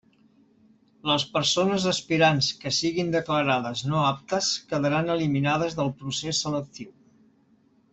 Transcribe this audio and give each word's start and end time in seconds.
Les 1.09 1.25
persones 1.35 1.85
aspirants 1.91 2.49
que 2.63 2.73
siguin 2.79 3.13
declarades 3.17 3.85
no 3.93 4.01
aptes 4.09 4.51
quedaran 4.75 5.15
eliminades 5.19 5.81
del 5.83 5.97
procés 6.05 6.45
selectiu. 6.49 6.95